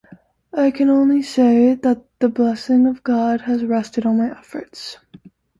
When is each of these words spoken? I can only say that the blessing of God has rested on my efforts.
I 0.55 0.71
can 0.71 0.89
only 0.89 1.21
say 1.21 1.75
that 1.75 2.03
the 2.17 2.27
blessing 2.29 2.87
of 2.87 3.03
God 3.03 3.41
has 3.41 3.63
rested 3.63 4.03
on 4.07 4.17
my 4.17 4.31
efforts. 4.35 4.97